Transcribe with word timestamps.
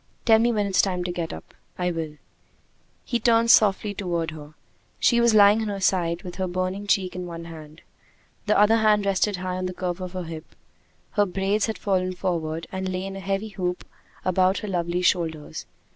"Tell 0.25 0.39
me 0.39 0.51
when 0.51 0.65
it's 0.65 0.81
time 0.81 1.03
to 1.03 1.11
get 1.11 1.31
up." 1.31 1.53
"I 1.77 1.91
will." 1.91 2.17
He 3.05 3.19
turned 3.19 3.51
softly 3.51 3.93
toward 3.93 4.31
her. 4.31 4.55
She 4.99 5.21
was 5.21 5.35
lying 5.35 5.61
on 5.61 5.67
her 5.67 5.79
side, 5.79 6.23
with 6.23 6.37
her 6.37 6.47
burning 6.47 6.87
cheek 6.87 7.15
in 7.15 7.27
one 7.27 7.45
hand. 7.45 7.83
The 8.47 8.57
other 8.59 8.77
hand 8.77 9.05
rested 9.05 9.35
high 9.35 9.57
on 9.57 9.67
the 9.67 9.75
curve 9.75 10.01
of 10.01 10.13
her 10.13 10.23
hip. 10.23 10.55
Her 11.11 11.27
braids 11.27 11.67
had 11.67 11.77
fallen 11.77 12.13
forward, 12.15 12.65
and 12.71 12.89
lay 12.89 13.05
in 13.05 13.15
a 13.15 13.19
heavy 13.19 13.53
loop 13.59 13.85
about 14.25 14.57
her 14.65 14.67
lovely 14.67 15.03
shoulders. 15.03 15.67